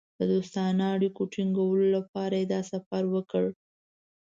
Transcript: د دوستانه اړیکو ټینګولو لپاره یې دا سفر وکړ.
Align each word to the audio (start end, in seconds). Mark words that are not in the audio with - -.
د 0.19 0.21
دوستانه 0.33 0.83
اړیکو 0.95 1.21
ټینګولو 1.33 1.87
لپاره 1.97 2.35
یې 2.39 2.45
دا 2.53 2.61
سفر 2.71 3.03
وکړ. 3.13 3.45